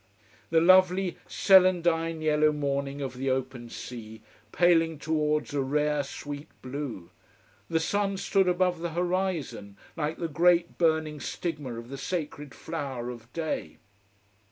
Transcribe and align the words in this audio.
The 0.49 0.59
lovely, 0.61 1.17
celandine 1.27 2.23
yellow 2.23 2.51
morning 2.51 3.01
of 3.03 3.17
the 3.17 3.29
open 3.29 3.69
sea, 3.69 4.23
paling 4.51 4.97
towards 4.97 5.53
a 5.53 5.61
rare, 5.61 6.01
sweet 6.01 6.47
blue! 6.63 7.11
The 7.69 7.79
sun 7.79 8.17
stood 8.17 8.47
above 8.47 8.79
the 8.79 8.93
horizon, 8.93 9.77
like 9.95 10.17
the 10.17 10.27
great 10.27 10.79
burning 10.79 11.19
stigma 11.19 11.77
of 11.77 11.89
the 11.89 11.99
sacred 11.99 12.55
flower 12.55 13.11
of 13.11 13.31
day. 13.31 13.77